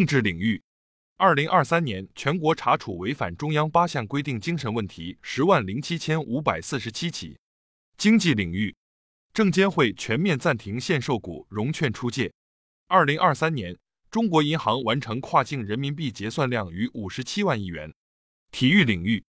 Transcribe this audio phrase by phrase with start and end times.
[0.00, 0.62] 政治领域，
[1.18, 7.38] 二零二三年全国查处违反中央八项规定精神问题十万零七千五百四十七起。
[7.98, 8.74] 经济领域，
[9.34, 12.32] 证监会全面暂停限售股融券出借。
[12.88, 13.76] 二零二三年，
[14.10, 17.92] 中国银行完成跨境人民币结算量逾五十七万亿元。
[18.50, 19.22] 体育领域，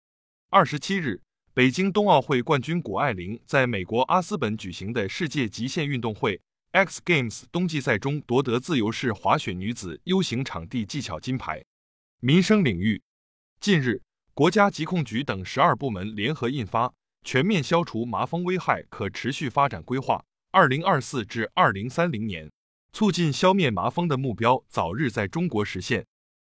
[0.51, 1.21] 二十七日，
[1.53, 6.41] 北京冬奥会冠军谷爱凌在美国阿斯本举行的世界极限运动会。
[6.73, 11.65] X Games 冬季赛中夺得自由式滑雪女子 U 型场地技巧金牌。
[12.21, 13.03] 民生领域，
[13.59, 14.01] 近日，
[14.35, 16.87] 国家疾控局等十二部门联合印发
[17.25, 22.47] 《全面消除麻风危害可持续发展规划（二零二四至二零三零年）》，
[22.93, 26.07] 促进消灭麻风的目标早日在中国实现。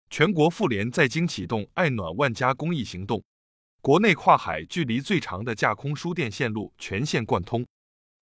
[0.08, 3.22] 全国妇联在京启动“爱暖万家”公益行动，
[3.82, 7.66] 国内跨海距离最长的架空输电线路全线贯通。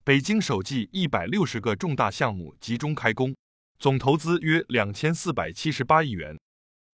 [0.05, 3.35] 北京首季一百六十个重大项目集中开工，
[3.79, 6.39] 总投资约两千四百七十八亿元。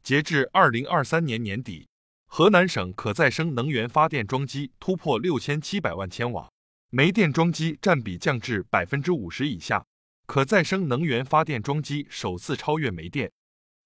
[0.01, 1.89] 截至二零二三年年底，
[2.27, 6.49] 河南省可再生能源发电装机突破六千七百万千瓦，
[6.89, 9.85] 煤电装机占比降至百分之五十以下，
[10.25, 13.29] 可再生能源发电装机首次超越煤电。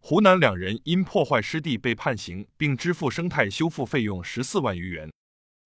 [0.03, 5.11] 湖南两人因破坏湿地被判刑，并支付生态修复费用十四万余元。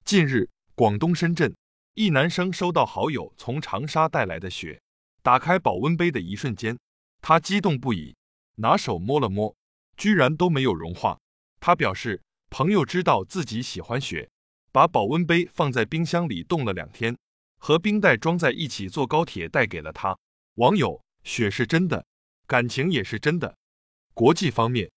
[0.05, 1.53] 近日，广东深圳。
[1.99, 4.81] 一男生收到好友从长沙带来的雪，
[5.21, 6.79] 打开保温杯的一瞬间，
[7.19, 8.15] 他激动不已，
[8.55, 9.53] 拿手摸了摸，
[9.97, 11.19] 居然都没有融化。
[11.59, 14.29] 他表示，朋友知道自己喜欢雪，
[14.71, 17.17] 把保温杯放在冰箱里冻了两天，
[17.57, 20.17] 和冰袋装在一起坐高铁带给了他。
[20.55, 22.05] 网友：雪是真的，
[22.47, 23.57] 感情也是真的。
[24.13, 24.89] 国际方面。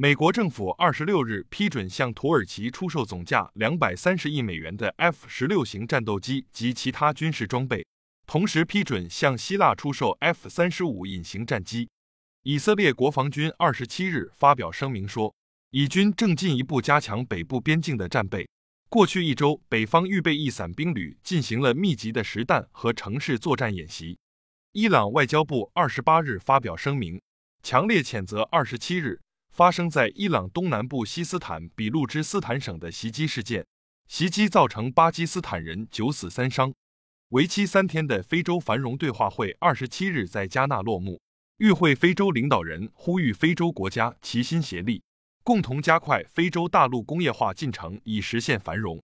[0.00, 7.84] 美国政府二十六日批准向土耳其出售总价两百三十亿美元的 F 十六型战斗机及其他军事装备，
[8.24, 11.88] 同时批准向希腊出售 F 三十五隐形战机。
[12.44, 15.34] 以色列国防军二十七日发表声明说，
[15.70, 18.48] 以军正进一步加强北部边境的战备。
[18.88, 24.16] 过去一周，北方预备役伞兵旅进行了密集的实弹和城市作战演习。
[24.70, 27.20] 伊朗外交部二十八日发表声明，
[27.64, 29.18] 强烈谴责二十七日。
[29.58, 33.66] 发生在伊朗东南部西斯坦比路支斯坦省的袭击事件，
[34.06, 36.72] 袭击造成巴基斯坦人九死三伤。
[37.30, 41.20] 为期三天的非洲繁荣对话会二十七日在加纳落幕，
[41.56, 45.02] 与会非洲领导人呼吁非洲国家齐心协力，
[45.42, 49.02] 共同加快非洲大陆工业化进程，以实现繁荣。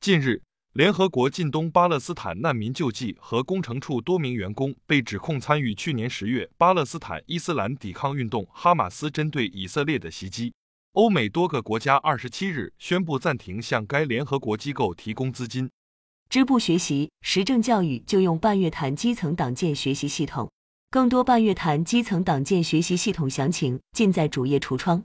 [0.00, 0.40] 近日。
[0.78, 10.52] 联合国近东巴勒斯坦难民救济和工程处多名员工被指控参与去年十月巴勒斯坦伊斯兰抵抗运动哈马斯针对以色列的袭击。
[10.92, 15.68] 欧美多个国家二十七日宣布暂停向该联合国机构提供资金。
[16.30, 20.48] 支部学习时政教育就用半月谈基层党建学习系统，
[20.92, 25.02] 更多半月谈基层党建学习系统详情尽在主页橱窗。